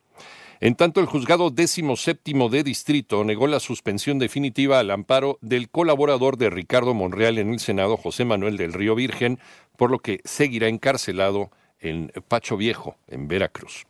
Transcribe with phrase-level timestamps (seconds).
[0.60, 5.70] En tanto, el juzgado décimo séptimo de distrito negó la suspensión definitiva al amparo del
[5.70, 9.40] colaborador de Ricardo Monreal en el Senado, José Manuel del Río Virgen,
[9.78, 13.86] por lo que seguirá encarcelado en Pacho Viejo, en Veracruz.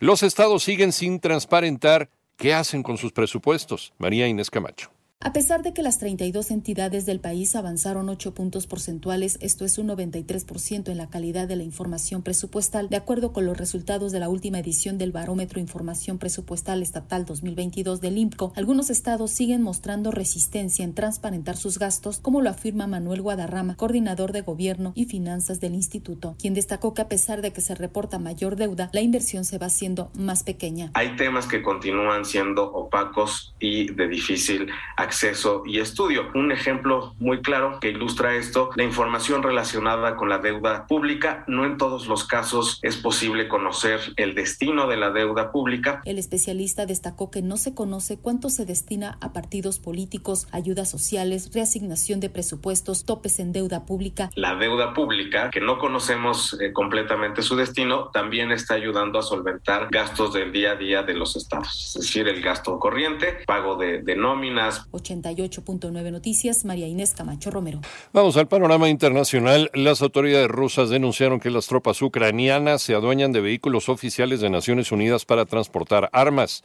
[0.00, 3.92] Los estados siguen sin transparentar qué hacen con sus presupuestos.
[3.98, 4.90] María Inés Camacho.
[5.24, 9.78] A pesar de que las 32 entidades del país avanzaron 8 puntos porcentuales, esto es
[9.78, 14.18] un 93% en la calidad de la información presupuestal, de acuerdo con los resultados de
[14.18, 20.10] la última edición del Barómetro Información Presupuestal Estatal 2022 del IMCO, algunos estados siguen mostrando
[20.10, 25.60] resistencia en transparentar sus gastos, como lo afirma Manuel Guadarrama, coordinador de gobierno y finanzas
[25.60, 29.44] del instituto, quien destacó que a pesar de que se reporta mayor deuda, la inversión
[29.44, 30.90] se va haciendo más pequeña.
[30.94, 34.66] Hay temas que continúan siendo opacos y de difícil
[34.96, 36.30] acceso acceso y estudio.
[36.34, 41.44] Un ejemplo muy claro que ilustra esto, la información relacionada con la deuda pública.
[41.46, 46.00] No en todos los casos es posible conocer el destino de la deuda pública.
[46.06, 51.50] El especialista destacó que no se conoce cuánto se destina a partidos políticos, ayudas sociales,
[51.52, 54.30] reasignación de presupuestos, topes en deuda pública.
[54.34, 59.88] La deuda pública, que no conocemos eh, completamente su destino, también está ayudando a solventar
[59.90, 64.00] gastos del día a día de los estados, es decir, el gasto corriente, pago de,
[64.02, 67.80] de nóminas, 88.9 Noticias, María Inés Camacho Romero.
[68.12, 69.70] Vamos al panorama internacional.
[69.74, 74.92] Las autoridades rusas denunciaron que las tropas ucranianas se adueñan de vehículos oficiales de Naciones
[74.92, 76.62] Unidas para transportar armas.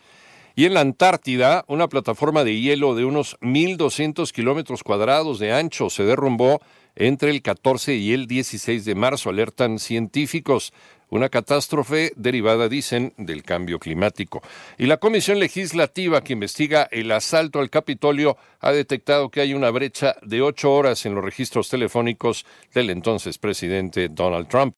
[0.55, 5.91] Y en la Antártida, una plataforma de hielo de unos 1.200 kilómetros cuadrados de ancho
[5.91, 6.61] se derrumbó
[6.95, 10.73] entre el 14 y el 16 de marzo, alertan científicos.
[11.09, 14.41] Una catástrofe derivada, dicen, del cambio climático.
[14.77, 19.69] Y la Comisión Legislativa que investiga el asalto al Capitolio ha detectado que hay una
[19.69, 24.75] brecha de ocho horas en los registros telefónicos del entonces presidente Donald Trump.